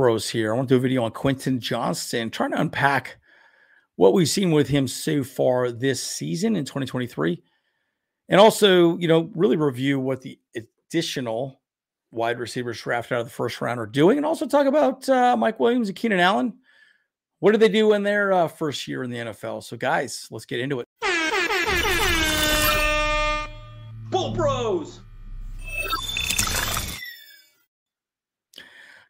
Here. 0.00 0.52
I 0.52 0.56
want 0.56 0.68
to 0.68 0.74
do 0.74 0.78
a 0.78 0.80
video 0.80 1.04
on 1.04 1.10
Quentin 1.10 1.60
Johnston, 1.60 2.30
trying 2.30 2.52
to 2.52 2.60
unpack 2.60 3.18
what 3.96 4.14
we've 4.14 4.30
seen 4.30 4.50
with 4.50 4.66
him 4.66 4.88
so 4.88 5.22
far 5.22 5.70
this 5.70 6.02
season 6.02 6.56
in 6.56 6.64
2023. 6.64 7.42
And 8.30 8.40
also, 8.40 8.96
you 8.96 9.08
know, 9.08 9.30
really 9.34 9.58
review 9.58 10.00
what 10.00 10.22
the 10.22 10.38
additional 10.56 11.60
wide 12.10 12.38
receivers 12.38 12.80
drafted 12.80 13.16
out 13.16 13.20
of 13.20 13.26
the 13.26 13.32
first 13.32 13.60
round 13.60 13.78
are 13.78 13.86
doing. 13.86 14.16
And 14.16 14.24
also 14.24 14.46
talk 14.46 14.66
about 14.66 15.06
uh, 15.08 15.36
Mike 15.36 15.60
Williams 15.60 15.88
and 15.88 15.96
Keenan 15.96 16.18
Allen. 16.18 16.54
What 17.40 17.52
did 17.52 17.60
they 17.60 17.68
do 17.68 17.92
in 17.92 18.02
their 18.02 18.32
uh, 18.32 18.48
first 18.48 18.88
year 18.88 19.02
in 19.02 19.10
the 19.10 19.18
NFL? 19.18 19.64
So, 19.64 19.76
guys, 19.76 20.28
let's 20.30 20.46
get 20.46 20.60
into 20.60 20.80
it. 20.80 20.86
Bolt 24.10 24.34
Bros. 24.34 25.00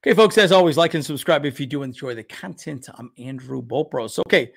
Okay, 0.02 0.16
folks, 0.16 0.38
as 0.38 0.50
always, 0.50 0.78
like 0.78 0.94
and 0.94 1.04
subscribe 1.04 1.44
if 1.44 1.60
you 1.60 1.66
do 1.66 1.82
enjoy 1.82 2.14
the 2.14 2.22
content. 2.22 2.88
I'm 2.94 3.12
Andrew 3.18 3.60
Boltbros. 3.60 4.18
Okay, 4.26 4.50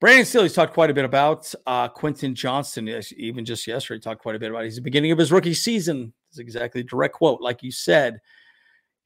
Brandon 0.00 0.24
Staley's 0.24 0.54
talked 0.54 0.72
quite 0.72 0.88
a 0.88 0.94
bit 0.94 1.04
about 1.04 1.54
uh, 1.66 1.88
Quentin 1.88 2.34
Johnston. 2.34 2.88
Even 3.18 3.44
just 3.44 3.66
yesterday, 3.66 4.00
talked 4.00 4.22
quite 4.22 4.36
a 4.36 4.38
bit 4.38 4.48
about. 4.48 4.62
It. 4.62 4.68
He's 4.68 4.76
the 4.76 4.80
beginning 4.80 5.12
of 5.12 5.18
his 5.18 5.30
rookie 5.30 5.52
season. 5.52 6.14
It's 6.30 6.38
exactly 6.38 6.82
direct 6.82 7.16
quote, 7.16 7.42
like 7.42 7.62
you 7.62 7.70
said. 7.70 8.20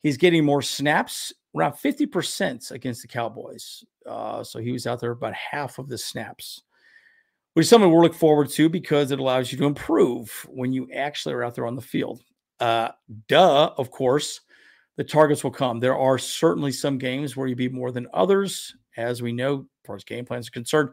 He's 0.04 0.16
getting 0.16 0.44
more 0.44 0.62
snaps, 0.62 1.32
around 1.56 1.72
50% 1.72 2.70
against 2.70 3.02
the 3.02 3.08
Cowboys. 3.08 3.82
Uh, 4.06 4.44
so 4.44 4.60
he 4.60 4.70
was 4.70 4.86
out 4.86 5.00
there 5.00 5.10
about 5.10 5.34
half 5.34 5.80
of 5.80 5.88
the 5.88 5.98
snaps, 5.98 6.62
which 7.54 7.64
is 7.64 7.68
something 7.68 7.90
we'll 7.90 8.02
look 8.02 8.14
forward 8.14 8.48
to 8.50 8.68
because 8.68 9.10
it 9.10 9.18
allows 9.18 9.50
you 9.50 9.58
to 9.58 9.66
improve 9.66 10.46
when 10.48 10.72
you 10.72 10.88
actually 10.94 11.34
are 11.34 11.42
out 11.42 11.56
there 11.56 11.66
on 11.66 11.74
the 11.74 11.82
field. 11.82 12.22
Uh, 12.60 12.90
duh, 13.26 13.72
of 13.76 13.90
course 13.90 14.40
the 14.96 15.04
targets 15.04 15.42
will 15.42 15.50
come. 15.50 15.80
There 15.80 15.98
are 15.98 16.18
certainly 16.18 16.72
some 16.72 16.98
games 16.98 17.36
where 17.36 17.46
you 17.46 17.56
beat 17.56 17.72
more 17.72 17.92
than 17.92 18.08
others, 18.12 18.74
as 18.96 19.22
we 19.22 19.32
know, 19.32 19.60
as 19.60 19.86
far 19.86 19.96
as 19.96 20.04
game 20.04 20.24
plans 20.24 20.48
are 20.48 20.52
concerned. 20.52 20.90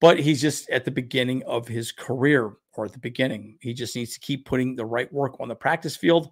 But 0.00 0.18
he's 0.18 0.40
just 0.40 0.68
at 0.70 0.84
the 0.84 0.90
beginning 0.90 1.42
of 1.44 1.68
his 1.68 1.92
career, 1.92 2.54
or 2.74 2.84
at 2.84 2.92
the 2.92 2.98
beginning. 2.98 3.58
He 3.60 3.74
just 3.74 3.96
needs 3.96 4.14
to 4.14 4.20
keep 4.20 4.46
putting 4.46 4.74
the 4.74 4.84
right 4.84 5.12
work 5.12 5.36
on 5.40 5.48
the 5.48 5.54
practice 5.54 5.96
field. 5.96 6.30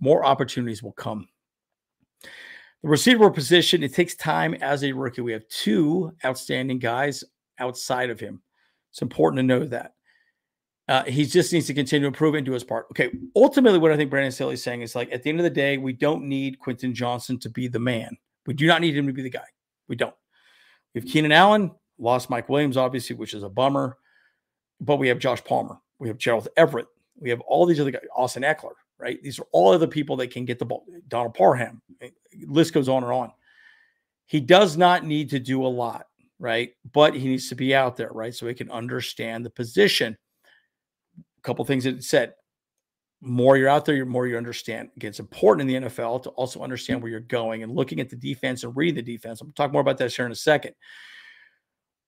More 0.00 0.24
opportunities 0.24 0.82
will 0.82 0.92
come. 0.92 1.28
The 2.22 2.88
receiver 2.88 3.30
position, 3.30 3.82
it 3.82 3.92
takes 3.92 4.14
time 4.14 4.54
as 4.54 4.84
a 4.84 4.92
rookie. 4.92 5.20
We 5.20 5.32
have 5.32 5.46
two 5.48 6.12
outstanding 6.24 6.78
guys 6.78 7.22
outside 7.58 8.08
of 8.08 8.18
him. 8.18 8.40
It's 8.90 9.02
important 9.02 9.38
to 9.38 9.42
know 9.42 9.64
that. 9.66 9.92
Uh, 10.90 11.04
he 11.04 11.24
just 11.24 11.52
needs 11.52 11.68
to 11.68 11.72
continue 11.72 12.02
to 12.02 12.08
improve 12.08 12.34
and 12.34 12.44
do 12.44 12.50
his 12.50 12.64
part. 12.64 12.86
Okay. 12.90 13.12
Ultimately, 13.36 13.78
what 13.78 13.92
I 13.92 13.96
think 13.96 14.10
Brandon 14.10 14.32
Staley 14.32 14.54
is 14.54 14.62
saying 14.62 14.82
is 14.82 14.96
like 14.96 15.12
at 15.12 15.22
the 15.22 15.30
end 15.30 15.38
of 15.38 15.44
the 15.44 15.50
day, 15.50 15.78
we 15.78 15.92
don't 15.92 16.24
need 16.24 16.58
Quentin 16.58 16.92
Johnson 16.92 17.38
to 17.38 17.48
be 17.48 17.68
the 17.68 17.78
man. 17.78 18.18
We 18.44 18.54
do 18.54 18.66
not 18.66 18.80
need 18.80 18.96
him 18.96 19.06
to 19.06 19.12
be 19.12 19.22
the 19.22 19.30
guy. 19.30 19.46
We 19.86 19.94
don't. 19.94 20.14
We 20.92 21.00
have 21.00 21.08
Keenan 21.08 21.30
Allen, 21.30 21.70
lost 21.96 22.28
Mike 22.28 22.48
Williams, 22.48 22.76
obviously, 22.76 23.14
which 23.14 23.34
is 23.34 23.44
a 23.44 23.48
bummer. 23.48 23.98
But 24.80 24.96
we 24.96 25.06
have 25.06 25.20
Josh 25.20 25.44
Palmer. 25.44 25.78
We 26.00 26.08
have 26.08 26.18
Gerald 26.18 26.48
Everett. 26.56 26.88
We 27.20 27.30
have 27.30 27.40
all 27.42 27.66
these 27.66 27.78
other 27.78 27.92
guys, 27.92 28.02
Austin 28.16 28.42
Ekeler, 28.42 28.72
right? 28.98 29.22
These 29.22 29.38
are 29.38 29.46
all 29.52 29.72
other 29.72 29.86
people 29.86 30.16
that 30.16 30.32
can 30.32 30.44
get 30.44 30.58
the 30.58 30.64
ball. 30.64 30.86
Donald 31.06 31.34
Parham. 31.34 31.82
List 32.46 32.74
goes 32.74 32.88
on 32.88 33.04
and 33.04 33.12
on. 33.12 33.30
He 34.26 34.40
does 34.40 34.76
not 34.76 35.04
need 35.04 35.30
to 35.30 35.38
do 35.38 35.64
a 35.64 35.68
lot, 35.68 36.06
right? 36.40 36.72
But 36.92 37.14
he 37.14 37.28
needs 37.28 37.48
to 37.50 37.54
be 37.54 37.76
out 37.76 37.96
there, 37.96 38.10
right? 38.10 38.34
So 38.34 38.48
he 38.48 38.54
can 38.54 38.72
understand 38.72 39.46
the 39.46 39.50
position 39.50 40.16
a 41.40 41.46
couple 41.46 41.64
things 41.64 41.84
that 41.84 41.96
it 41.96 42.04
said. 42.04 42.34
More 43.22 43.56
you're 43.56 43.68
out 43.68 43.84
there, 43.84 43.98
the 43.98 44.06
more 44.06 44.26
you 44.26 44.36
understand. 44.36 44.90
It's 44.98 45.20
important 45.20 45.68
in 45.70 45.82
the 45.82 45.88
NFL 45.88 46.22
to 46.22 46.30
also 46.30 46.60
understand 46.60 46.98
mm-hmm. 46.98 47.02
where 47.02 47.10
you're 47.10 47.20
going 47.20 47.62
and 47.62 47.72
looking 47.72 48.00
at 48.00 48.08
the 48.08 48.16
defense 48.16 48.64
and 48.64 48.74
reading 48.76 49.04
the 49.04 49.12
defense. 49.12 49.40
I'm 49.40 49.48
going 49.48 49.52
to 49.52 49.56
talk 49.56 49.72
more 49.72 49.82
about 49.82 49.98
that 49.98 50.14
here 50.14 50.24
in 50.24 50.32
a 50.32 50.36
second. 50.36 50.74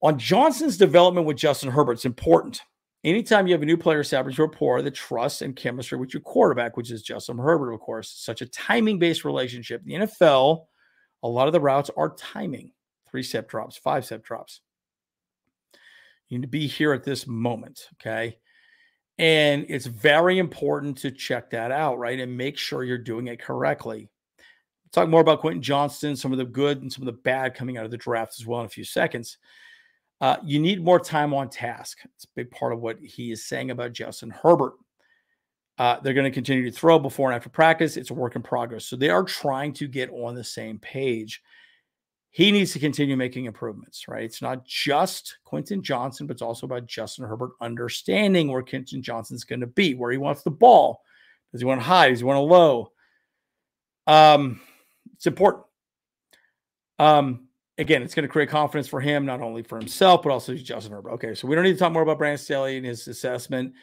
On 0.03 0.19
Johnson's 0.19 0.77
development 0.77 1.27
with 1.27 1.37
Justin 1.37 1.71
Herbert, 1.71 1.93
it's 1.93 2.05
important. 2.07 2.63
Anytime 3.05 3.47
you 3.47 3.53
have 3.53 3.63
a 3.63 3.67
new 3.67 3.77
player 3.77 4.01
establish 4.01 4.39
rapport, 4.39 4.81
the 4.81 4.91
trust 4.91 5.43
and 5.43 5.55
chemistry 5.55 5.99
with 5.99 6.15
your 6.15 6.23
quarterback, 6.23 6.77
which 6.77 6.91
is 6.91 7.03
Justin 7.03 7.37
Herbert, 7.37 7.73
of 7.73 7.81
course, 7.81 8.11
such 8.11 8.41
a 8.41 8.47
timing 8.47 8.99
based 8.99 9.25
relationship. 9.25 9.83
In 9.87 10.01
the 10.01 10.07
NFL, 10.07 10.65
a 11.23 11.29
lot 11.29 11.47
of 11.47 11.53
the 11.53 11.61
routes 11.61 11.91
are 11.97 12.15
timing 12.15 12.73
three 13.11 13.23
step 13.23 13.49
drops, 13.49 13.77
five 13.77 14.05
step 14.05 14.25
drops. 14.25 14.61
You 16.29 16.39
need 16.39 16.43
to 16.43 16.49
be 16.49 16.67
here 16.67 16.93
at 16.93 17.05
this 17.05 17.27
moment. 17.27 17.89
Okay. 17.95 18.39
And 19.23 19.67
it's 19.69 19.87
very 19.87 20.41
important 20.41 20.99
to 20.99 21.13
check 21.13 21.49
that 21.51 21.71
out, 21.71 21.97
right? 21.97 22.19
And 22.19 22.37
make 22.37 22.59
sure 22.59 22.83
you're 22.83 22.99
doing 22.99 23.29
it 23.29 23.41
correctly. 23.41 24.09
We'll 24.39 24.91
talk 24.91 25.09
more 25.09 25.21
about 25.21 25.39
Quentin 25.39 25.63
Johnston, 25.63 26.17
some 26.17 26.33
of 26.33 26.39
the 26.39 26.45
good 26.45 26.83
and 26.83 26.93
some 26.93 27.03
of 27.03 27.07
the 27.07 27.21
bad 27.21 27.55
coming 27.55 27.79
out 27.79 27.85
of 27.85 27.93
the 27.93 27.97
draft 27.97 28.35
as 28.41 28.49
well 28.49 28.59
in 28.59 28.67
a 28.67 28.69
few 28.69 28.83
seconds. 28.83 29.39
Uh, 30.21 30.39
you 30.43 30.59
need 30.59 30.83
more 30.83 30.99
time 30.99 31.33
on 31.35 31.49
task. 31.49 31.99
It's 32.17 32.25
a 32.25 32.35
big 32.35 32.51
part 32.51 32.73
of 32.73 32.81
what 32.81 32.99
he 32.99 33.31
is 33.31 33.47
saying 33.47 33.71
about 33.71 33.93
Justin 33.93 34.31
Herbert. 34.31 34.73
Uh, 35.79 36.01
they're 36.01 36.15
going 36.15 36.25
to 36.25 36.35
continue 36.35 36.65
to 36.69 36.77
throw 36.77 36.99
before 36.99 37.31
and 37.31 37.37
after 37.37 37.49
practice. 37.49 37.97
It's 37.97 38.11
a 38.11 38.15
work 38.15 38.35
in 38.35 38.43
progress. 38.43 38.87
So 38.87 38.97
they 38.97 39.09
are 39.09 39.23
trying 39.23 39.73
to 39.75 39.87
get 39.87 40.11
on 40.11 40.35
the 40.35 40.43
same 40.43 40.81
page 40.81 41.41
he 42.33 42.51
needs 42.51 42.73
to 42.73 42.79
continue 42.79 43.15
making 43.15 43.45
improvements, 43.45 44.09
right? 44.09 44.25
It's 44.25 44.41
not 44.41 44.65
just 44.65 45.37
Quentin 45.45 45.83
Johnson, 45.83 46.27
but 46.27 46.33
it's 46.33 46.43
also 46.43 46.65
about 46.65 46.87
Justin 46.87 47.27
Herbert 47.27 47.51
understanding 47.61 48.51
where 48.51 48.63
Quentin 48.63 49.03
Johnston's 49.03 49.45
going 49.45 49.61
to 49.61 49.67
be, 49.67 49.95
where 49.95 50.11
he 50.11 50.17
wants 50.17 50.43
the 50.43 50.51
ball. 50.51 51.03
Does 51.53 51.61
he 51.61 51.67
want 51.67 51.83
high? 51.83 52.09
Does 52.09 52.21
he 52.21 52.25
want 52.25 52.41
low? 52.41 52.93
Um, 54.07 54.63
it's 55.15 55.27
important. 55.27 55.67
Um, 56.99 57.49
again, 57.77 58.03
it's 58.03 58.15
going 58.15 58.27
to 58.27 58.33
create 58.33 58.49
confidence 58.49 58.89
for 58.89 59.01
him, 59.01 59.27
not 59.27 59.43
only 59.43 59.63
for 59.63 59.79
himself, 59.79 60.23
but 60.23 60.33
also 60.33 60.55
Justin 60.55 60.93
Herbert. 60.93 61.13
Okay, 61.13 61.35
so 61.35 61.47
we 61.47 61.55
don't 61.55 61.65
need 61.65 61.75
to 61.75 61.79
talk 61.79 61.93
more 61.93 62.03
about 62.03 62.17
Brandon 62.17 62.39
Staley 62.39 62.79
and 62.79 62.87
his 62.87 63.07
assessment. 63.09 63.75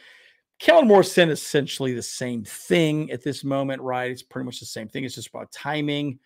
Kellen 0.57 0.87
Moore 0.87 1.03
said 1.03 1.29
essentially 1.29 1.93
the 1.93 2.01
same 2.01 2.43
thing 2.43 3.11
at 3.11 3.21
this 3.21 3.43
moment, 3.43 3.83
right? 3.83 4.09
It's 4.09 4.23
pretty 4.23 4.47
much 4.47 4.59
the 4.59 4.65
same 4.65 4.87
thing. 4.87 5.03
It's 5.03 5.15
just 5.15 5.29
about 5.29 5.51
timing 5.51 6.17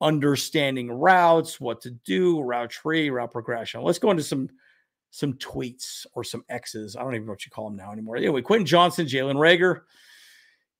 understanding 0.00 0.90
routes, 0.90 1.60
what 1.60 1.80
to 1.82 1.90
do, 1.90 2.40
route 2.40 2.70
tree, 2.70 3.10
route 3.10 3.32
progression. 3.32 3.82
Let's 3.82 3.98
go 3.98 4.10
into 4.10 4.22
some 4.22 4.48
some 5.10 5.34
tweets 5.34 6.06
or 6.12 6.22
some 6.22 6.44
X's. 6.48 6.96
I 6.96 7.02
don't 7.02 7.14
even 7.14 7.26
know 7.26 7.32
what 7.32 7.44
you 7.44 7.50
call 7.50 7.68
them 7.68 7.76
now 7.76 7.92
anymore. 7.92 8.16
Anyway, 8.16 8.42
Quentin 8.42 8.66
Johnson, 8.66 9.06
Jalen 9.06 9.36
Reagor, 9.36 9.82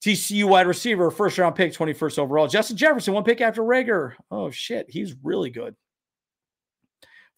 TCU 0.04 0.44
wide 0.44 0.66
receiver, 0.66 1.10
first 1.10 1.38
round 1.38 1.54
pick, 1.54 1.72
21st 1.72 2.18
overall. 2.18 2.46
Justin 2.46 2.76
Jefferson, 2.76 3.14
one 3.14 3.24
pick 3.24 3.40
after 3.40 3.62
Reagor. 3.62 4.12
Oh, 4.30 4.50
shit. 4.50 4.86
He's 4.88 5.14
really 5.22 5.50
good. 5.50 5.74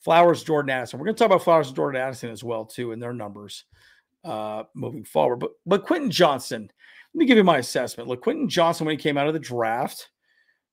Flowers, 0.00 0.42
Jordan 0.42 0.70
Addison. 0.70 0.98
We're 0.98 1.06
going 1.06 1.16
to 1.16 1.18
talk 1.18 1.26
about 1.26 1.42
Flowers 1.42 1.68
and 1.68 1.76
Jordan 1.76 2.00
Addison 2.00 2.30
as 2.30 2.42
well, 2.42 2.64
too, 2.64 2.92
and 2.92 3.02
their 3.02 3.12
numbers 3.12 3.64
uh, 4.24 4.64
moving 4.74 5.04
forward. 5.04 5.36
But, 5.36 5.52
but 5.66 5.84
Quentin 5.84 6.10
Johnson, 6.10 6.70
let 7.14 7.18
me 7.18 7.26
give 7.26 7.36
you 7.36 7.44
my 7.44 7.58
assessment. 7.58 8.08
Look, 8.08 8.22
Quentin 8.22 8.48
Johnson 8.48 8.86
when 8.86 8.96
he 8.96 9.02
came 9.02 9.18
out 9.18 9.28
of 9.28 9.34
the 9.34 9.40
draft, 9.40 10.08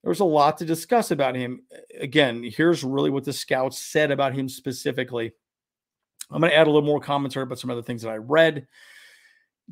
there 0.04 0.10
was 0.10 0.20
a 0.20 0.26
lot 0.26 0.58
to 0.58 0.66
discuss 0.66 1.12
about 1.12 1.36
him. 1.36 1.62
Again, 2.00 2.44
here's 2.44 2.84
really 2.84 3.10
what 3.10 3.26
the 3.26 3.34
scouts 3.34 3.80
said 3.80 4.12
about 4.12 4.34
him 4.34 4.48
specifically. 4.48 5.34
I'm 6.32 6.42
going 6.42 6.52
to 6.52 6.58
add 6.58 6.68
a 6.68 6.72
little 6.72 6.88
more 6.88 7.00
commentary 7.00 7.44
about 7.44 7.60
some 7.60 7.70
other 7.70 7.82
things 7.82 8.02
that 8.02 8.12
I 8.12 8.18
read. 8.18 8.68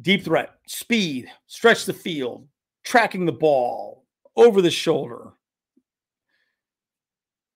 Deep 0.02 0.24
threat, 0.24 0.52
speed, 0.68 1.30
stretch 1.48 1.86
the 1.86 1.94
field, 1.94 2.48
tracking 2.84 3.26
the 3.26 3.32
ball, 3.32 4.06
over 4.36 4.62
the 4.62 4.72
shoulder. 4.72 5.32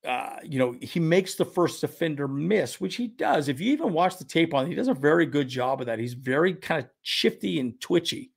Uh, 0.05 0.37
you 0.43 0.57
know, 0.57 0.75
he 0.81 0.99
makes 0.99 1.35
the 1.35 1.43
first 1.43 1.81
defender 1.81 2.27
miss, 2.27 2.79
which 2.79 2.95
he 2.95 3.07
does. 3.07 3.49
If 3.49 3.59
you 3.59 3.73
even 3.73 3.91
watch 3.91 4.17
the 4.17 4.23
tape 4.23 4.53
on, 4.53 4.67
he 4.67 4.75
does 4.75 4.87
a 4.87 4.93
very 4.93 5.25
good 5.25 5.49
job 5.49 5.81
of 5.81 5.87
that. 5.87 5.99
He's 5.99 6.13
very 6.13 6.53
kind 6.53 6.85
of 6.85 6.89
shifty 7.01 7.59
and 7.59 7.79
twitchy 7.81 8.31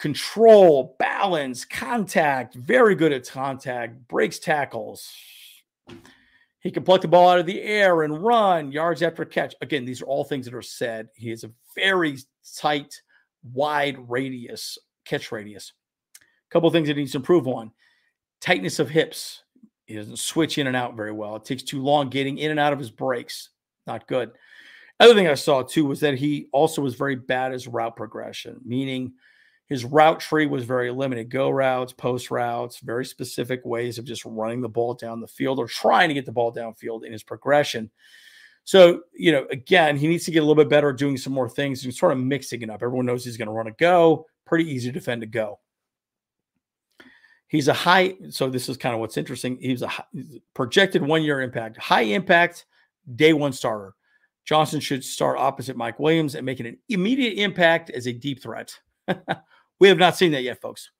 control, 0.00 0.96
balance, 0.98 1.64
contact, 1.66 2.54
very 2.54 2.94
good 2.94 3.12
at 3.12 3.28
contact, 3.28 4.08
breaks 4.08 4.38
tackles. 4.38 5.12
He 6.60 6.70
can 6.70 6.84
pluck 6.84 7.02
the 7.02 7.08
ball 7.08 7.28
out 7.28 7.38
of 7.38 7.46
the 7.46 7.60
air 7.60 8.02
and 8.02 8.22
run 8.22 8.72
yards 8.72 9.02
after 9.02 9.24
catch. 9.26 9.54
Again, 9.60 9.84
these 9.84 10.00
are 10.00 10.06
all 10.06 10.24
things 10.24 10.46
that 10.46 10.54
are 10.54 10.62
said. 10.62 11.08
He 11.14 11.28
has 11.30 11.44
a 11.44 11.50
very 11.74 12.16
tight, 12.56 13.00
wide 13.52 13.98
radius, 14.10 14.78
catch 15.04 15.30
radius. 15.30 15.72
A 16.16 16.50
couple 16.50 16.70
things 16.70 16.88
that 16.88 16.96
he 16.96 17.02
needs 17.02 17.12
to 17.12 17.18
improve 17.18 17.46
on 17.46 17.70
tightness 18.40 18.78
of 18.78 18.88
hips. 18.88 19.44
He 19.84 19.96
doesn't 19.96 20.18
switch 20.18 20.56
in 20.56 20.66
and 20.66 20.76
out 20.76 20.96
very 20.96 21.12
well. 21.12 21.36
It 21.36 21.44
takes 21.44 21.62
too 21.62 21.82
long 21.82 22.08
getting 22.08 22.38
in 22.38 22.50
and 22.50 22.60
out 22.60 22.72
of 22.72 22.78
his 22.78 22.90
breaks. 22.90 23.50
Not 23.86 24.06
good. 24.06 24.30
Other 24.98 25.14
thing 25.14 25.28
I 25.28 25.34
saw 25.34 25.62
too 25.62 25.84
was 25.84 26.00
that 26.00 26.14
he 26.14 26.46
also 26.52 26.80
was 26.80 26.94
very 26.94 27.16
bad 27.16 27.52
as 27.52 27.68
route 27.68 27.96
progression, 27.96 28.60
meaning 28.64 29.12
his 29.70 29.84
route 29.84 30.18
tree 30.18 30.46
was 30.46 30.64
very 30.64 30.90
limited 30.90 31.30
go 31.30 31.48
routes, 31.48 31.92
post 31.92 32.32
routes, 32.32 32.80
very 32.80 33.04
specific 33.04 33.64
ways 33.64 33.98
of 33.98 34.04
just 34.04 34.24
running 34.24 34.60
the 34.60 34.68
ball 34.68 34.94
down 34.94 35.20
the 35.20 35.28
field 35.28 35.60
or 35.60 35.68
trying 35.68 36.08
to 36.08 36.14
get 36.14 36.26
the 36.26 36.32
ball 36.32 36.52
downfield 36.52 37.06
in 37.06 37.12
his 37.12 37.22
progression. 37.22 37.88
So, 38.64 39.02
you 39.14 39.30
know, 39.30 39.46
again, 39.52 39.96
he 39.96 40.08
needs 40.08 40.24
to 40.24 40.32
get 40.32 40.40
a 40.40 40.42
little 40.42 40.56
bit 40.56 40.68
better 40.68 40.92
doing 40.92 41.16
some 41.16 41.32
more 41.32 41.48
things 41.48 41.84
and 41.84 41.94
sort 41.94 42.10
of 42.10 42.18
mixing 42.18 42.62
it 42.62 42.68
up. 42.68 42.82
Everyone 42.82 43.06
knows 43.06 43.24
he's 43.24 43.36
going 43.36 43.46
to 43.46 43.52
run 43.52 43.68
a 43.68 43.72
go, 43.72 44.26
pretty 44.44 44.68
easy 44.68 44.88
to 44.88 44.98
defend 44.98 45.22
a 45.22 45.26
go. 45.26 45.60
He's 47.46 47.68
a 47.68 47.72
high, 47.72 48.16
so 48.28 48.50
this 48.50 48.68
is 48.68 48.76
kind 48.76 48.92
of 48.94 49.00
what's 49.00 49.16
interesting. 49.16 49.56
He's 49.60 49.82
a 49.82 49.88
high, 49.88 50.04
projected 50.52 51.00
one 51.00 51.22
year 51.22 51.40
impact, 51.40 51.76
high 51.76 52.02
impact, 52.02 52.66
day 53.14 53.34
one 53.34 53.52
starter. 53.52 53.94
Johnson 54.44 54.80
should 54.80 55.04
start 55.04 55.38
opposite 55.38 55.76
Mike 55.76 56.00
Williams 56.00 56.34
and 56.34 56.44
making 56.44 56.66
an 56.66 56.78
immediate 56.88 57.40
impact 57.40 57.90
as 57.90 58.08
a 58.08 58.12
deep 58.12 58.42
threat. 58.42 58.76
we 59.80 59.88
have 59.88 59.98
not 59.98 60.16
seen 60.16 60.32
that 60.32 60.42
yet, 60.42 60.60
folks. 60.60 60.90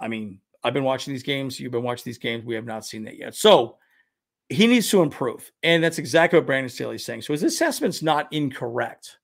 I 0.00 0.08
mean, 0.08 0.40
I've 0.64 0.74
been 0.74 0.84
watching 0.84 1.12
these 1.12 1.22
games. 1.22 1.60
You've 1.60 1.72
been 1.72 1.82
watching 1.82 2.04
these 2.06 2.18
games. 2.18 2.44
We 2.44 2.54
have 2.54 2.66
not 2.66 2.84
seen 2.84 3.04
that 3.04 3.16
yet. 3.16 3.34
So 3.34 3.76
he 4.48 4.66
needs 4.66 4.90
to 4.90 5.02
improve. 5.02 5.50
And 5.62 5.84
that's 5.84 5.98
exactly 5.98 6.38
what 6.38 6.46
Brandon 6.46 6.70
Staley 6.70 6.96
is 6.96 7.04
saying. 7.04 7.22
So 7.22 7.32
his 7.32 7.42
assessment's 7.42 8.02
not 8.02 8.32
incorrect. 8.32 9.18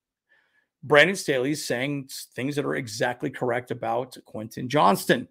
Brandon 0.83 1.17
Staley 1.17 1.51
is 1.51 1.67
saying 1.67 2.11
things 2.35 2.55
that 2.57 2.65
are 2.65 2.77
exactly 2.77 3.31
correct 3.31 3.71
about 3.71 4.17
Quentin 4.25 4.69
Johnston. 4.69 5.27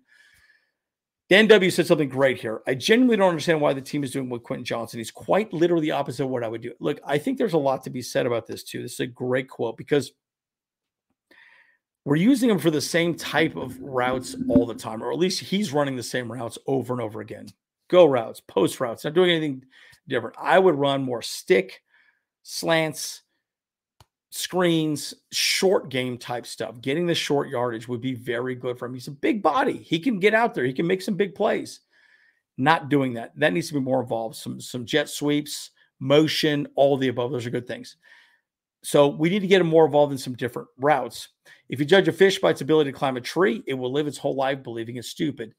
Dan 1.29 1.47
W 1.47 1.71
said 1.71 1.87
something 1.87 2.09
great 2.09 2.39
here. 2.39 2.61
I 2.67 2.75
genuinely 2.75 3.17
don't 3.17 3.29
understand 3.29 3.61
why 3.61 3.73
the 3.73 3.81
team 3.81 4.03
is 4.03 4.11
doing 4.11 4.29
what 4.29 4.43
Quentin 4.43 4.65
Johnston. 4.65 4.99
He's 4.99 5.11
quite 5.11 5.51
literally 5.53 5.89
opposite 5.89 6.25
of 6.25 6.29
what 6.29 6.43
I 6.43 6.47
would 6.47 6.61
do. 6.61 6.73
Look, 6.79 6.99
I 7.05 7.17
think 7.17 7.37
there's 7.37 7.53
a 7.53 7.57
lot 7.57 7.83
to 7.83 7.89
be 7.89 8.01
said 8.01 8.27
about 8.27 8.45
this 8.45 8.63
too. 8.63 8.83
This 8.83 8.93
is 8.93 8.99
a 8.99 9.07
great 9.07 9.49
quote 9.49 9.77
because 9.77 10.11
we're 12.05 12.15
using 12.15 12.49
him 12.49 12.59
for 12.59 12.71
the 12.71 12.81
same 12.81 13.15
type 13.15 13.55
of 13.55 13.77
routes 13.79 14.35
all 14.47 14.67
the 14.67 14.75
time, 14.75 15.03
or 15.03 15.11
at 15.11 15.17
least 15.17 15.39
he's 15.39 15.73
running 15.73 15.95
the 15.95 16.03
same 16.03 16.31
routes 16.31 16.57
over 16.67 16.93
and 16.93 17.01
over 17.01 17.19
again. 17.19 17.47
Go 17.89 18.05
routes, 18.05 18.39
post 18.39 18.79
routes, 18.79 19.03
not 19.03 19.15
doing 19.15 19.31
anything 19.31 19.65
different. 20.07 20.35
I 20.39 20.59
would 20.59 20.75
run 20.75 21.03
more 21.03 21.23
stick, 21.23 21.81
slants, 22.43 23.23
screens, 24.29 25.15
short 25.31 25.89
game 25.89 26.17
type 26.17 26.45
stuff. 26.45 26.79
Getting 26.79 27.07
the 27.07 27.15
short 27.15 27.49
yardage 27.49 27.87
would 27.87 28.01
be 28.01 28.13
very 28.13 28.53
good 28.53 28.77
for 28.77 28.85
him. 28.85 28.93
He's 28.93 29.07
a 29.07 29.11
big 29.11 29.41
body. 29.41 29.77
He 29.77 29.97
can 29.99 30.19
get 30.19 30.35
out 30.35 30.53
there. 30.53 30.65
He 30.65 30.73
can 30.73 30.85
make 30.85 31.01
some 31.01 31.15
big 31.15 31.33
plays. 31.33 31.79
Not 32.57 32.89
doing 32.89 33.13
that. 33.15 33.31
That 33.37 33.53
needs 33.53 33.69
to 33.69 33.73
be 33.73 33.79
more 33.79 34.01
involved. 34.01 34.35
Some 34.35 34.61
some 34.61 34.85
jet 34.85 35.09
sweeps, 35.09 35.71
motion, 35.99 36.67
all 36.75 36.97
the 36.97 37.07
above. 37.07 37.31
Those 37.31 37.45
are 37.45 37.51
good 37.51 37.67
things. 37.67 37.97
So 38.85 39.07
we 39.07 39.29
need 39.29 39.39
to 39.39 39.47
get 39.47 39.61
him 39.61 39.67
more 39.67 39.87
involved 39.87 40.11
in 40.11 40.17
some 40.19 40.35
different 40.35 40.67
routes. 40.77 41.29
If 41.69 41.79
you 41.79 41.85
judge 41.85 42.07
a 42.07 42.11
fish 42.11 42.37
by 42.37 42.51
its 42.51 42.61
ability 42.61 42.91
to 42.91 42.97
climb 42.97 43.17
a 43.17 43.21
tree, 43.21 43.63
it 43.65 43.73
will 43.73 43.91
live 43.91 44.05
its 44.05 44.19
whole 44.19 44.35
life 44.35 44.61
believing 44.61 44.97
it's 44.97 45.09
stupid. 45.09 45.55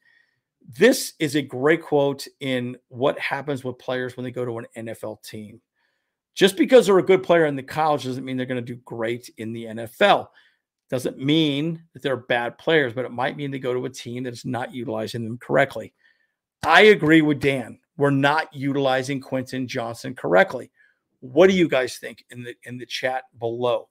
This 0.78 1.14
is 1.18 1.34
a 1.34 1.42
great 1.42 1.82
quote 1.82 2.24
in 2.38 2.76
what 2.86 3.18
happens 3.18 3.64
with 3.64 3.80
players 3.80 4.16
when 4.16 4.22
they 4.22 4.30
go 4.30 4.44
to 4.44 4.58
an 4.58 4.66
NFL 4.76 5.24
team. 5.24 5.60
Just 6.36 6.56
because 6.56 6.86
they're 6.86 6.98
a 6.98 7.02
good 7.02 7.24
player 7.24 7.46
in 7.46 7.56
the 7.56 7.64
college 7.64 8.04
doesn't 8.04 8.24
mean 8.24 8.36
they're 8.36 8.46
going 8.46 8.64
to 8.64 8.74
do 8.74 8.80
great 8.84 9.28
in 9.38 9.52
the 9.52 9.64
NFL. 9.64 10.28
Doesn't 10.88 11.18
mean 11.18 11.82
that 11.94 12.02
they're 12.02 12.16
bad 12.16 12.58
players, 12.58 12.92
but 12.92 13.06
it 13.06 13.10
might 13.10 13.36
mean 13.36 13.50
they 13.50 13.58
go 13.58 13.74
to 13.74 13.86
a 13.86 13.90
team 13.90 14.22
that's 14.22 14.44
not 14.44 14.72
utilizing 14.72 15.24
them 15.24 15.38
correctly. 15.38 15.92
I 16.64 16.82
agree 16.82 17.22
with 17.22 17.40
Dan. 17.40 17.80
We're 17.96 18.10
not 18.10 18.54
utilizing 18.54 19.20
Quentin 19.20 19.66
Johnson 19.66 20.14
correctly. 20.14 20.70
What 21.20 21.48
do 21.48 21.56
you 21.56 21.68
guys 21.68 21.98
think 21.98 22.24
in 22.30 22.42
the 22.42 22.54
in 22.64 22.78
the 22.78 22.86
chat 22.86 23.24
below? 23.38 23.88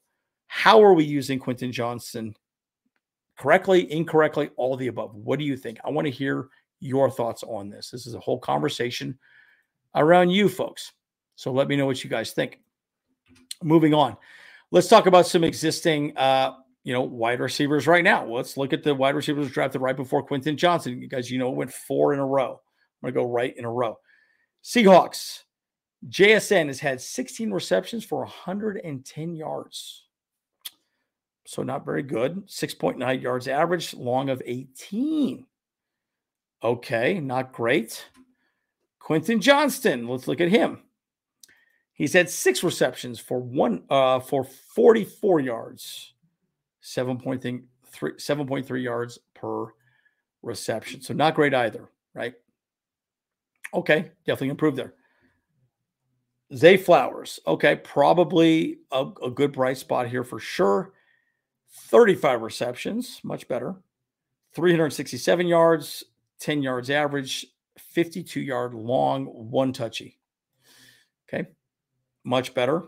How 0.47 0.83
are 0.83 0.93
we 0.93 1.03
using 1.03 1.39
Quentin 1.39 1.71
Johnson 1.71 2.35
correctly, 3.37 3.91
incorrectly, 3.91 4.49
all 4.57 4.77
the 4.77 4.87
above? 4.87 5.15
What 5.15 5.39
do 5.39 5.45
you 5.45 5.57
think? 5.57 5.79
I 5.83 5.89
want 5.89 6.05
to 6.05 6.11
hear 6.11 6.49
your 6.79 7.09
thoughts 7.09 7.43
on 7.43 7.69
this. 7.69 7.89
This 7.89 8.05
is 8.05 8.13
a 8.13 8.19
whole 8.19 8.39
conversation 8.39 9.17
around 9.95 10.29
you 10.29 10.49
folks. 10.49 10.91
So 11.35 11.51
let 11.51 11.67
me 11.67 11.75
know 11.75 11.85
what 11.85 12.03
you 12.03 12.09
guys 12.09 12.31
think. 12.31 12.59
Moving 13.63 13.93
on, 13.93 14.17
let's 14.71 14.87
talk 14.87 15.05
about 15.05 15.25
some 15.25 15.43
existing, 15.43 16.15
uh, 16.17 16.53
you 16.83 16.93
know, 16.93 17.01
wide 17.01 17.39
receivers 17.39 17.87
right 17.87 18.03
now. 18.03 18.25
Let's 18.25 18.57
look 18.57 18.73
at 18.73 18.83
the 18.83 18.93
wide 18.93 19.15
receivers 19.15 19.49
drafted 19.49 19.81
right 19.81 19.95
before 19.95 20.23
Quentin 20.23 20.57
Johnson. 20.57 21.01
You 21.01 21.07
guys, 21.07 21.31
you 21.31 21.39
know, 21.39 21.49
went 21.49 21.73
four 21.73 22.13
in 22.13 22.19
a 22.19 22.25
row. 22.25 22.61
I'm 23.01 23.11
gonna 23.11 23.25
go 23.25 23.31
right 23.31 23.55
in 23.57 23.65
a 23.65 23.71
row. 23.71 23.97
Seahawks. 24.63 25.44
JSN 26.09 26.67
has 26.67 26.79
had 26.79 27.01
16 27.01 27.51
receptions 27.51 28.05
for 28.05 28.19
110 28.19 29.35
yards. 29.35 30.03
So 31.45 31.63
not 31.63 31.85
very 31.85 32.03
good. 32.03 32.47
6.9 32.47 33.21
yards 33.21 33.47
average, 33.47 33.93
long 33.93 34.29
of 34.29 34.41
18. 34.45 35.45
Okay, 36.63 37.19
not 37.19 37.53
great. 37.53 38.09
Quentin 38.99 39.39
Johnston, 39.39 40.07
let's 40.07 40.27
look 40.27 40.41
at 40.41 40.49
him. 40.49 40.79
He's 41.93 42.13
had 42.13 42.29
six 42.29 42.63
receptions 42.63 43.19
for 43.19 43.39
one 43.39 43.83
uh, 43.89 44.19
for 44.19 44.43
44 44.43 45.39
yards, 45.39 46.13
7.3, 46.83 47.63
7.3 47.93 48.83
yards 48.83 49.19
per 49.33 49.67
reception. 50.41 51.01
So 51.01 51.13
not 51.13 51.35
great 51.35 51.53
either, 51.53 51.87
right? 52.13 52.33
Okay, 53.73 54.11
definitely 54.25 54.49
improved 54.49 54.77
there. 54.77 54.93
Zay 56.53 56.77
Flowers, 56.77 57.39
okay, 57.47 57.75
probably 57.77 58.79
a, 58.91 59.07
a 59.23 59.31
good 59.31 59.51
bright 59.51 59.77
spot 59.77 60.07
here 60.07 60.23
for 60.23 60.39
sure. 60.39 60.93
35 61.89 62.41
receptions, 62.41 63.19
much 63.23 63.47
better. 63.47 63.75
367 64.53 65.47
yards, 65.47 66.03
10 66.39 66.61
yards 66.61 66.89
average, 66.89 67.45
52 67.77 68.39
yard 68.39 68.73
long, 68.73 69.25
one 69.25 69.73
touchy. 69.73 70.19
Okay 71.27 71.47
much 72.25 72.53
better. 72.53 72.83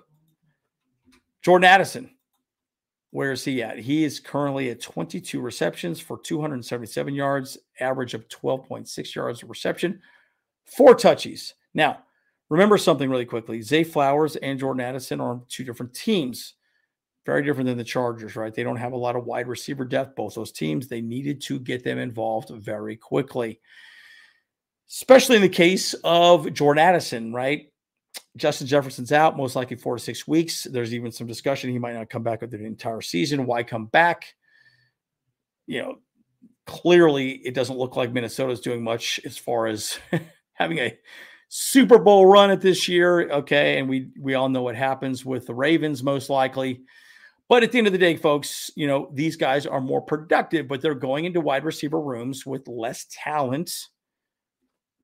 Jordan 1.42 1.70
Addison, 1.70 2.10
where 3.12 3.32
is 3.32 3.46
he 3.46 3.64
at? 3.64 3.80
He 3.80 4.04
is 4.04 4.20
currently 4.20 4.70
at 4.70 4.82
22 4.82 5.40
receptions 5.40 6.02
for 6.02 6.20
277 6.20 7.14
yards, 7.14 7.58
average 7.80 8.14
of 8.14 8.28
12.6 8.28 9.16
yards 9.16 9.44
of 9.44 9.50
reception, 9.50 10.02
four 10.66 10.94
touchies. 10.94 11.54
Now, 11.74 12.00
remember 12.50 12.78
something 12.78 13.10
really 13.10 13.26
quickly 13.26 13.62
Zay 13.62 13.84
Flowers 13.84 14.36
and 14.38 14.60
Jordan 14.60 14.82
Addison 14.82 15.22
are 15.22 15.32
on 15.32 15.44
two 15.48 15.64
different 15.64 15.94
teams. 15.94 16.54
Very 17.26 17.44
different 17.44 17.68
than 17.68 17.78
the 17.78 17.84
Chargers, 17.84 18.38
right? 18.38 18.54
They 18.54 18.64
don't 18.64 18.78
have 18.78 18.94
a 18.94 18.98
lot 18.98 19.18
of 19.18 19.26
wide 19.26 19.48
receiver 19.48 19.84
depth, 19.84 20.16
both 20.16 20.36
those 20.36 20.54
teams. 20.54 20.88
They 20.88 21.02
needed 21.02 21.42
to 21.42 21.60
get 21.60 21.84
them 21.84 21.98
involved 21.98 22.50
very 22.50 22.96
quickly, 22.96 23.60
especially 24.90 25.36
in 25.36 25.42
the 25.42 25.50
case 25.50 25.94
of 26.06 26.54
Jordan 26.54 26.82
Addison, 26.82 27.34
right? 27.34 27.70
Justin 28.38 28.68
Jefferson's 28.68 29.12
out, 29.12 29.36
most 29.36 29.58
likely 29.58 29.76
four 29.76 29.98
to 29.98 30.04
six 30.04 30.26
weeks. 30.26 30.64
There's 30.64 30.94
even 30.94 31.12
some 31.12 31.28
discussion 31.28 31.70
he 31.70 31.80
might 31.80 31.96
not 31.96 32.10
come 32.10 32.24
back 32.24 32.40
with 32.40 32.52
the 32.52 32.64
entire 32.64 33.02
season. 33.02 33.46
Why 33.46 33.64
come 33.64 33.88
back? 33.88 34.34
You 35.66 35.82
know, 35.82 36.00
clearly 36.66 37.32
it 37.32 37.54
doesn't 37.54 37.78
look 37.78 37.98
like 37.98 38.14
Minnesota's 38.14 38.62
doing 38.62 38.84
much 38.84 39.20
as 39.26 39.38
far 39.38 39.68
as 39.68 40.00
having 40.54 40.78
a 40.78 40.98
Super 41.50 41.98
Bowl 41.98 42.26
run 42.26 42.52
at 42.52 42.62
this 42.62 42.88
year. 42.88 43.30
Okay, 43.30 43.80
and 43.80 43.88
we 43.88 44.10
we 44.20 44.36
all 44.36 44.50
know 44.50 44.64
what 44.64 44.76
happens 44.76 45.26
with 45.26 45.46
the 45.46 45.56
Ravens 45.56 46.04
most 46.04 46.30
likely. 46.30 46.82
But 47.50 47.64
at 47.64 47.72
the 47.72 47.78
end 47.78 47.88
of 47.88 47.94
the 47.94 48.00
day, 48.00 48.18
folks, 48.18 48.70
you 48.76 48.88
know, 48.88 49.10
these 49.14 49.38
guys 49.38 49.66
are 49.66 49.80
more 49.80 50.02
productive, 50.02 50.68
but 50.68 50.82
they're 50.82 50.94
going 50.94 51.24
into 51.24 51.40
wide 51.40 51.64
receiver 51.64 52.02
rooms 52.02 52.46
with 52.46 52.68
less 52.68 53.06
talent 53.10 53.74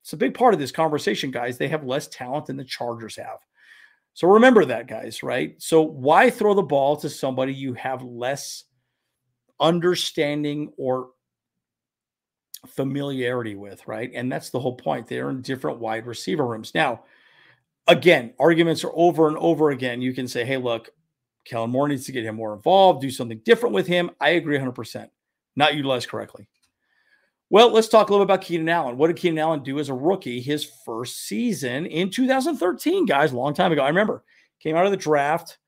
it's 0.04 0.12
a 0.12 0.18
big 0.18 0.34
part 0.34 0.52
of 0.52 0.60
this 0.60 0.70
conversation, 0.70 1.30
guys. 1.30 1.56
They 1.56 1.68
have 1.68 1.82
less 1.82 2.08
talent 2.08 2.44
than 2.44 2.58
the 2.58 2.64
Chargers 2.64 3.16
have. 3.16 3.38
So 4.12 4.28
remember 4.28 4.66
that, 4.66 4.86
guys, 4.86 5.22
right? 5.22 5.54
So 5.56 5.80
why 5.80 6.28
throw 6.28 6.52
the 6.52 6.60
ball 6.60 6.98
to 6.98 7.08
somebody 7.08 7.54
you 7.54 7.72
have 7.72 8.02
less 8.02 8.64
understanding 9.58 10.72
or 10.76 11.08
familiarity 12.68 13.54
with, 13.54 13.86
right? 13.86 14.10
And 14.14 14.30
that's 14.30 14.50
the 14.50 14.60
whole 14.60 14.76
point. 14.76 15.06
They're 15.06 15.30
in 15.30 15.42
different 15.42 15.78
wide 15.78 16.06
receiver 16.06 16.46
rooms. 16.46 16.74
Now, 16.74 17.04
again, 17.86 18.34
arguments 18.38 18.84
are 18.84 18.92
over 18.94 19.28
and 19.28 19.36
over 19.38 19.70
again. 19.70 20.00
You 20.02 20.14
can 20.14 20.28
say, 20.28 20.44
hey, 20.44 20.56
look, 20.56 20.90
Kellen 21.44 21.70
Moore 21.70 21.88
needs 21.88 22.06
to 22.06 22.12
get 22.12 22.24
him 22.24 22.36
more 22.36 22.54
involved, 22.54 23.02
do 23.02 23.10
something 23.10 23.40
different 23.44 23.74
with 23.74 23.86
him. 23.86 24.10
I 24.20 24.30
agree 24.30 24.58
100%. 24.58 25.08
Not 25.56 25.74
utilized 25.74 26.08
correctly. 26.08 26.48
Well, 27.50 27.70
let's 27.70 27.88
talk 27.88 28.08
a 28.08 28.12
little 28.12 28.26
bit 28.26 28.32
about 28.32 28.44
Keenan 28.44 28.68
Allen. 28.68 28.96
What 28.96 29.08
did 29.08 29.16
Keenan 29.16 29.38
Allen 29.38 29.62
do 29.62 29.78
as 29.78 29.88
a 29.88 29.94
rookie 29.94 30.40
his 30.40 30.64
first 30.84 31.26
season 31.26 31.86
in 31.86 32.10
2013, 32.10 33.06
guys? 33.06 33.32
Long 33.32 33.54
time 33.54 33.70
ago. 33.70 33.82
I 33.82 33.88
remember 33.88 34.24
came 34.60 34.76
out 34.76 34.86
of 34.86 34.90
the 34.90 34.96
draft. 34.96 35.58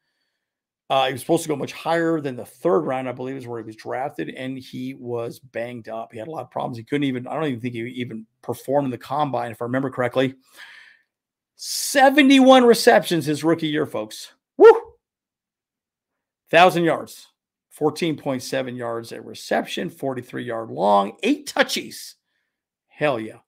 Uh, 0.89 1.07
he 1.07 1.13
was 1.13 1.21
supposed 1.21 1.43
to 1.43 1.49
go 1.49 1.57
much 1.57 1.73
higher 1.73 2.21
than 2.21 2.37
the 2.37 2.45
third 2.45 2.81
round, 2.81 3.09
I 3.09 3.13
believe, 3.13 3.37
is 3.37 3.47
where 3.47 3.59
he 3.59 3.67
was 3.67 3.75
drafted, 3.75 4.31
and 4.31 4.57
he 4.57 4.95
was 4.95 5.41
banged 5.41 5.89
up. 5.89 6.13
He 6.13 6.19
had 6.19 6.29
a 6.29 6.31
lot 6.31 6.43
of 6.43 6.51
problems. 6.51 6.79
He 6.79 6.85
couldn't 6.85 7.05
even, 7.05 7.27
I 7.27 7.35
don't 7.35 7.47
even 7.47 7.61
think 7.61 7.75
he 7.75 7.81
even 7.81 8.25
performed 8.41 8.85
in 8.85 8.91
the 8.93 8.99
combine, 8.99 9.51
if 9.51 9.61
I 9.61 9.65
remember 9.65 9.91
correctly. 9.91 10.37
71 11.57 12.65
receptions 12.65 13.27
his 13.27 13.43
rookie 13.43 13.67
year, 13.67 13.87
folks. 13.87 14.33
Woo! 14.57 14.81
Thousand 16.51 16.85
yards. 16.85 17.27
14.7 17.79 18.77
yards 18.77 19.13
at 19.13 19.25
reception, 19.25 19.91
43 19.91 20.45
yard 20.45 20.71
long, 20.71 21.17
eight 21.23 21.53
touchies. 21.53 22.15
Hell 22.89 23.21
yeah. 23.21 23.39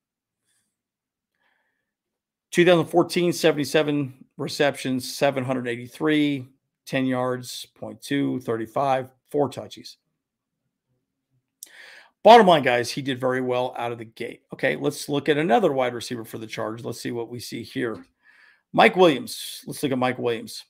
2014, 2.50 3.32
77 3.32 4.24
receptions, 4.36 5.10
783, 5.14 6.46
10 6.88 7.06
yards, 7.06 7.66
0.2, 7.80 8.42
35, 8.42 9.08
four 9.30 9.48
touches. 9.48 9.98
Bottom 12.24 12.46
line, 12.46 12.62
guys, 12.62 12.90
he 12.90 13.02
did 13.02 13.20
very 13.20 13.40
well 13.40 13.74
out 13.78 13.92
of 13.92 13.98
the 13.98 14.04
gate. 14.04 14.42
Okay, 14.52 14.74
let's 14.76 15.08
look 15.08 15.28
at 15.28 15.38
another 15.38 15.72
wide 15.72 15.94
receiver 15.94 16.24
for 16.24 16.38
the 16.38 16.46
Chargers. 16.46 16.84
Let's 16.84 17.00
see 17.00 17.12
what 17.12 17.28
we 17.28 17.38
see 17.38 17.62
here. 17.62 18.04
Mike 18.72 18.96
Williams. 18.96 19.62
Let's 19.66 19.82
look 19.82 19.92
at 19.92 19.98
Mike 19.98 20.18
Williams. 20.18 20.64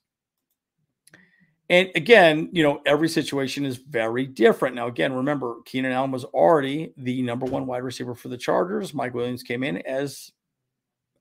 And 1.71 1.91
again, 1.95 2.49
you 2.53 2.63
know, 2.63 2.81
every 2.87 3.09
situation 3.09 3.65
is 3.65 3.77
very 3.77 4.27
different. 4.27 4.75
Now, 4.75 4.89
again, 4.89 5.13
remember, 5.13 5.57
Keenan 5.67 5.93
Allen 5.93 6.11
was 6.11 6.25
already 6.25 6.93
the 6.97 7.23
number 7.23 7.47
one 7.47 7.67
wide 7.67 7.83
receiver 7.83 8.15
for 8.15 8.29
the 8.29 8.39
Chargers. 8.39 8.95
Mike 8.95 9.15
Williams 9.15 9.43
came 9.43 9.63
in 9.63 9.79
as 9.79 10.33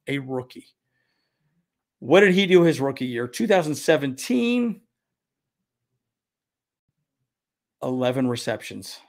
a 0.07 0.19
rookie. 0.19 0.67
What 1.99 2.21
did 2.21 2.33
he 2.33 2.45
do 2.45 2.61
his 2.61 2.79
rookie 2.79 3.07
year? 3.07 3.27
2017, 3.27 4.81
11 7.83 8.27
receptions, 8.27 8.99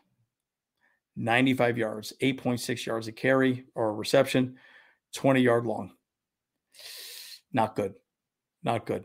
95 1.16 1.78
yards, 1.78 2.12
8.6 2.20 2.86
yards 2.86 3.08
a 3.08 3.12
carry 3.12 3.66
or 3.74 3.90
a 3.90 3.92
reception, 3.92 4.56
20 5.14 5.40
yard 5.40 5.66
long. 5.66 5.92
Not 7.52 7.76
good. 7.76 7.94
Not 8.62 8.86
good. 8.86 9.04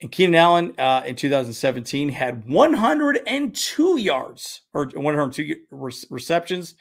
And 0.00 0.10
Keenan 0.10 0.34
Allen 0.34 0.74
uh, 0.78 1.02
in 1.06 1.16
2017 1.16 2.08
had 2.08 2.46
102 2.48 3.98
yards 3.98 4.62
or 4.72 4.86
102 4.86 5.56
receptions, 5.70 6.74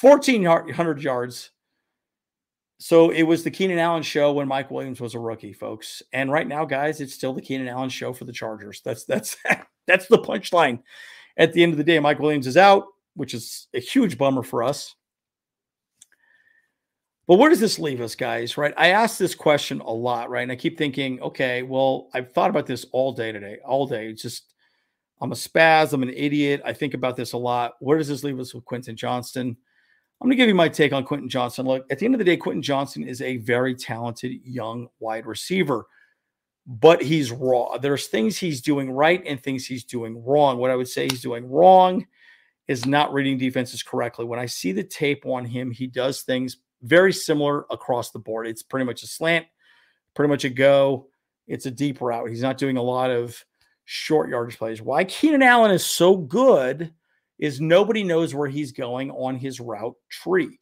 1,400 0.00 1.02
yards. 1.02 1.50
So 2.78 3.10
it 3.10 3.22
was 3.22 3.44
the 3.44 3.50
Keenan 3.50 3.78
Allen 3.78 4.02
show 4.02 4.32
when 4.32 4.48
Mike 4.48 4.70
Williams 4.70 5.00
was 5.00 5.14
a 5.14 5.18
rookie, 5.18 5.52
folks. 5.52 6.02
And 6.12 6.30
right 6.30 6.46
now, 6.46 6.64
guys, 6.64 7.00
it's 7.00 7.14
still 7.14 7.32
the 7.32 7.40
Keenan 7.40 7.68
Allen 7.68 7.88
show 7.88 8.12
for 8.12 8.24
the 8.24 8.32
Chargers. 8.32 8.82
That's 8.84 9.04
that's 9.04 9.36
that's 9.86 10.06
the 10.08 10.18
punchline. 10.18 10.80
At 11.36 11.52
the 11.52 11.62
end 11.62 11.72
of 11.72 11.78
the 11.78 11.84
day, 11.84 11.98
Mike 11.98 12.18
Williams 12.18 12.46
is 12.46 12.56
out, 12.56 12.84
which 13.14 13.34
is 13.34 13.68
a 13.74 13.80
huge 13.80 14.18
bummer 14.18 14.42
for 14.42 14.62
us. 14.62 14.94
But 17.26 17.36
where 17.36 17.48
does 17.48 17.60
this 17.60 17.78
leave 17.78 18.00
us, 18.00 18.14
guys? 18.14 18.58
Right? 18.58 18.74
I 18.76 18.88
ask 18.88 19.18
this 19.18 19.34
question 19.34 19.80
a 19.80 19.90
lot, 19.90 20.30
right? 20.30 20.42
And 20.42 20.52
I 20.52 20.56
keep 20.56 20.76
thinking, 20.76 21.20
okay, 21.22 21.62
well, 21.62 22.08
I've 22.12 22.32
thought 22.32 22.50
about 22.50 22.66
this 22.66 22.84
all 22.92 23.12
day 23.12 23.32
today, 23.32 23.58
all 23.64 23.86
day. 23.86 24.08
It's 24.08 24.22
just, 24.22 24.52
I'm 25.20 25.32
a 25.32 25.36
spaz. 25.36 25.92
I'm 25.92 26.02
an 26.02 26.10
idiot. 26.10 26.60
I 26.64 26.72
think 26.72 26.92
about 26.92 27.16
this 27.16 27.32
a 27.32 27.38
lot. 27.38 27.72
Where 27.80 27.96
does 27.96 28.08
this 28.08 28.24
leave 28.24 28.38
us 28.38 28.54
with 28.54 28.64
Quentin 28.66 28.94
Johnston? 28.94 29.56
I'm 30.20 30.26
going 30.26 30.32
to 30.32 30.36
give 30.36 30.48
you 30.48 30.54
my 30.54 30.68
take 30.68 30.92
on 30.92 31.04
Quentin 31.04 31.28
Johnston. 31.28 31.66
Look, 31.66 31.86
at 31.90 31.98
the 31.98 32.04
end 32.04 32.14
of 32.14 32.18
the 32.18 32.24
day, 32.24 32.36
Quentin 32.36 32.62
Johnston 32.62 33.08
is 33.08 33.22
a 33.22 33.38
very 33.38 33.74
talented 33.74 34.32
young 34.44 34.88
wide 35.00 35.26
receiver, 35.26 35.86
but 36.66 37.02
he's 37.02 37.30
raw. 37.30 37.76
There's 37.78 38.06
things 38.06 38.38
he's 38.38 38.60
doing 38.60 38.90
right 38.90 39.22
and 39.26 39.42
things 39.42 39.66
he's 39.66 39.84
doing 39.84 40.24
wrong. 40.24 40.58
What 40.58 40.70
I 40.70 40.76
would 40.76 40.88
say 40.88 41.04
he's 41.04 41.22
doing 41.22 41.48
wrong 41.48 42.06
is 42.68 42.86
not 42.86 43.12
reading 43.12 43.36
defenses 43.36 43.82
correctly. 43.82 44.24
When 44.24 44.38
I 44.38 44.46
see 44.46 44.72
the 44.72 44.82
tape 44.82 45.26
on 45.26 45.44
him, 45.44 45.70
he 45.70 45.86
does 45.86 46.22
things 46.22 46.56
very 46.82 47.12
similar 47.12 47.66
across 47.70 48.10
the 48.10 48.18
board. 48.18 48.46
It's 48.46 48.62
pretty 48.62 48.86
much 48.86 49.02
a 49.02 49.06
slant, 49.06 49.46
pretty 50.14 50.30
much 50.30 50.44
a 50.44 50.50
go. 50.50 51.08
It's 51.46 51.66
a 51.66 51.70
deep 51.70 52.00
route. 52.00 52.30
He's 52.30 52.42
not 52.42 52.58
doing 52.58 52.78
a 52.78 52.82
lot 52.82 53.10
of 53.10 53.42
short 53.84 54.30
yardage 54.30 54.58
plays. 54.58 54.80
Why 54.80 55.04
Keenan 55.04 55.42
Allen 55.42 55.70
is 55.70 55.84
so 55.84 56.16
good 56.16 56.92
is 57.38 57.60
nobody 57.60 58.02
knows 58.02 58.34
where 58.34 58.48
he's 58.48 58.72
going 58.72 59.10
on 59.10 59.36
his 59.36 59.60
route 59.60 59.96
tree. 60.08 60.58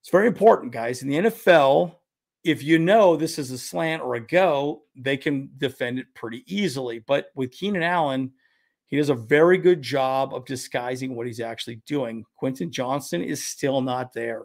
It's 0.00 0.10
very 0.10 0.28
important, 0.28 0.72
guys. 0.72 1.02
In 1.02 1.08
the 1.08 1.16
NFL, 1.16 1.96
if 2.44 2.62
you 2.62 2.78
know 2.78 3.16
this 3.16 3.38
is 3.38 3.50
a 3.50 3.58
slant 3.58 4.02
or 4.02 4.14
a 4.14 4.20
go, 4.20 4.82
they 4.96 5.16
can 5.16 5.50
defend 5.58 5.98
it 5.98 6.06
pretty 6.14 6.44
easily. 6.46 7.00
But 7.00 7.26
with 7.34 7.52
Keenan 7.52 7.82
Allen, 7.82 8.32
he 8.86 8.96
does 8.96 9.10
a 9.10 9.14
very 9.14 9.58
good 9.58 9.82
job 9.82 10.34
of 10.34 10.46
disguising 10.46 11.14
what 11.14 11.26
he's 11.26 11.40
actually 11.40 11.82
doing. 11.86 12.24
Quentin 12.36 12.72
Johnson 12.72 13.22
is 13.22 13.46
still 13.46 13.80
not 13.80 14.12
there. 14.12 14.44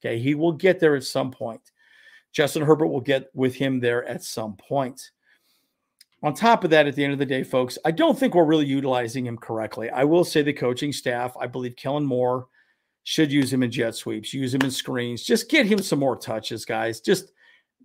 Okay, 0.00 0.18
he 0.18 0.34
will 0.34 0.52
get 0.52 0.78
there 0.78 0.94
at 0.94 1.04
some 1.04 1.30
point. 1.30 1.60
Justin 2.32 2.62
Herbert 2.62 2.88
will 2.88 3.00
get 3.00 3.28
with 3.34 3.54
him 3.54 3.80
there 3.80 4.04
at 4.04 4.22
some 4.22 4.56
point. 4.56 5.10
On 6.22 6.34
top 6.34 6.64
of 6.64 6.70
that, 6.70 6.86
at 6.86 6.96
the 6.96 7.04
end 7.04 7.12
of 7.12 7.18
the 7.18 7.26
day, 7.26 7.44
folks, 7.44 7.78
I 7.84 7.92
don't 7.92 8.18
think 8.18 8.34
we're 8.34 8.44
really 8.44 8.66
utilizing 8.66 9.24
him 9.24 9.38
correctly. 9.38 9.88
I 9.88 10.04
will 10.04 10.24
say 10.24 10.42
the 10.42 10.52
coaching 10.52 10.92
staff, 10.92 11.36
I 11.40 11.46
believe 11.46 11.76
Kellen 11.76 12.04
Moore 12.04 12.48
should 13.08 13.32
use 13.32 13.50
him 13.50 13.62
in 13.62 13.70
jet 13.70 13.94
sweeps, 13.94 14.34
use 14.34 14.52
him 14.52 14.60
in 14.60 14.70
screens, 14.70 15.22
just 15.22 15.48
get 15.48 15.64
him 15.64 15.78
some 15.78 15.98
more 15.98 16.14
touches, 16.14 16.66
guys. 16.66 17.00
Just 17.00 17.32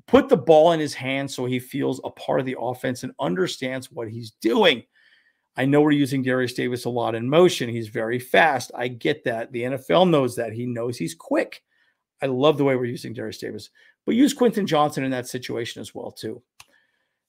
put 0.06 0.28
the 0.28 0.36
ball 0.36 0.74
in 0.74 0.82
his 0.82 0.94
hands 0.94 1.34
so 1.34 1.46
he 1.46 1.60
feels 1.60 2.02
a 2.04 2.10
part 2.10 2.42
of 2.42 2.46
the 2.46 2.58
offense 2.60 3.04
and 3.04 3.14
understands 3.22 3.90
what 3.90 4.10
he's 4.10 4.32
doing. 4.42 4.84
I 5.56 5.64
know 5.64 5.80
we're 5.80 5.92
using 5.92 6.24
Derius 6.24 6.54
Davis 6.56 6.84
a 6.84 6.90
lot 6.90 7.16
in 7.16 7.30
motion. 7.30 7.70
He's 7.70 7.88
very 7.88 8.20
fast. 8.20 8.72
I 8.76 8.90
get 8.90 9.24
that. 9.24 9.50
The 9.54 9.62
NFL 9.62 10.10
knows 10.10 10.36
that. 10.36 10.52
He 10.52 10.66
knows 10.66 10.98
he's 10.98 11.16
quick. 11.16 11.64
I 12.22 12.26
love 12.26 12.58
the 12.58 12.66
way 12.66 12.76
we're 12.76 12.84
using 12.84 13.14
Derius 13.14 13.40
Davis, 13.40 13.70
but 14.06 14.16
use 14.16 14.34
Quentin 14.34 14.68
Johnson 14.68 15.06
in 15.06 15.12
that 15.12 15.30
situation 15.30 15.80
as 15.80 15.96
well 15.96 16.12
too. 16.12 16.44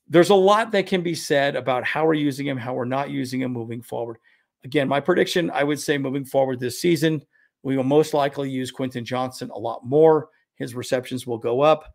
There's 0.08 0.30
a 0.30 0.34
lot 0.34 0.72
that 0.72 0.88
can 0.88 1.02
be 1.02 1.14
said 1.14 1.54
about 1.54 1.84
how 1.84 2.06
we're 2.06 2.14
using 2.14 2.48
him, 2.48 2.56
how 2.56 2.74
we're 2.74 2.86
not 2.86 3.10
using 3.10 3.40
him 3.40 3.52
moving 3.52 3.82
forward. 3.82 4.18
Again, 4.64 4.88
my 4.88 4.98
prediction, 4.98 5.48
I 5.52 5.62
would 5.62 5.78
say 5.78 5.96
moving 5.96 6.24
forward 6.24 6.58
this 6.58 6.80
season, 6.80 7.22
we 7.64 7.76
will 7.76 7.84
most 7.84 8.14
likely 8.14 8.50
use 8.50 8.70
Quentin 8.70 9.04
Johnson 9.04 9.50
a 9.50 9.58
lot 9.58 9.84
more. 9.84 10.28
His 10.54 10.74
receptions 10.74 11.26
will 11.26 11.38
go 11.38 11.62
up. 11.62 11.92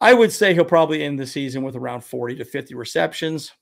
I 0.00 0.14
would 0.14 0.32
say 0.32 0.54
he'll 0.54 0.64
probably 0.64 1.02
end 1.02 1.18
the 1.18 1.26
season 1.26 1.62
with 1.62 1.74
around 1.74 2.04
40 2.04 2.36
to 2.36 2.44
50 2.44 2.74
receptions. 2.76 3.52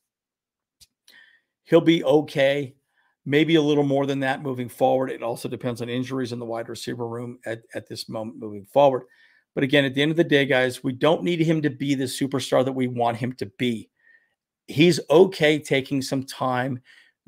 He'll 1.65 1.81
be 1.81 2.05
okay 2.05 2.77
maybe 3.25 3.57
a 3.57 3.63
little 3.63 3.85
more 3.85 4.07
than 4.07 4.21
that 4.21 4.43
moving 4.43 4.69
forward. 4.69 5.11
It 5.11 5.23
also 5.23 5.49
depends 5.49 5.83
on 5.83 5.89
injuries 5.89 6.33
in 6.33 6.39
the 6.39 6.45
wide 6.45 6.69
receiver 6.69 7.09
room 7.09 7.39
at, 7.45 7.63
at 7.75 7.89
this 7.89 8.09
moment 8.09 8.39
moving 8.39 8.67
forward. 8.67 9.03
But 9.55 9.65
again, 9.65 9.87
at 9.87 9.95
the 9.95 10.03
end 10.03 10.11
of 10.11 10.17
the 10.17 10.25
day, 10.25 10.45
guys, 10.45 10.85
we 10.85 10.93
don't 10.93 11.25
need 11.25 11.41
him 11.41 11.63
to 11.63 11.71
be 11.71 11.95
the 11.95 12.05
superstar 12.05 12.65
that 12.65 12.73
we 12.73 12.87
want 12.87 13.17
him 13.17 13.33
to 13.35 13.47
be. 13.59 13.89
He's 14.67 15.01
okay 15.09 15.59
taking 15.59 16.03
some 16.03 16.23
time 16.23 16.81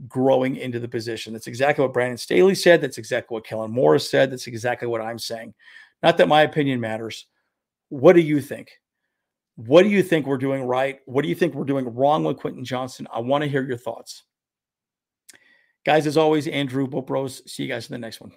growing 0.06 0.56
into 0.56 0.78
the 0.78 0.88
position. 0.88 1.32
That's 1.32 1.48
exactly 1.48 1.82
what 1.82 1.92
Brandon 1.92 2.18
Staley 2.18 2.54
said. 2.54 2.80
That's 2.80 2.98
exactly 2.98 3.34
what 3.34 3.44
Kellen 3.44 3.70
Morris 3.70 4.08
said. 4.08 4.30
That's 4.30 4.46
exactly 4.46 4.86
what 4.86 5.00
I'm 5.00 5.18
saying. 5.18 5.54
Not 6.02 6.18
that 6.18 6.28
my 6.28 6.42
opinion 6.42 6.80
matters. 6.80 7.26
What 7.88 8.12
do 8.12 8.20
you 8.20 8.40
think? 8.40 8.70
What 9.56 9.82
do 9.82 9.88
you 9.88 10.04
think 10.04 10.26
we're 10.26 10.38
doing 10.38 10.62
right? 10.62 11.00
What 11.06 11.22
do 11.22 11.28
you 11.28 11.34
think 11.34 11.54
we're 11.54 11.64
doing 11.64 11.92
wrong 11.92 12.22
with 12.22 12.36
Quentin 12.36 12.64
Johnson? 12.64 13.08
I 13.12 13.18
want 13.18 13.42
to 13.42 13.50
hear 13.50 13.64
your 13.64 13.76
thoughts. 13.76 14.22
Guys, 15.84 16.06
as 16.06 16.16
always, 16.16 16.46
Andrew 16.46 16.86
Bopros. 16.86 17.48
See 17.48 17.64
you 17.64 17.68
guys 17.68 17.88
in 17.88 17.92
the 17.92 17.98
next 17.98 18.20
one. 18.20 18.32